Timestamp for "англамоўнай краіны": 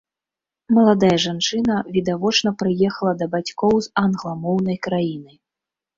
4.07-5.31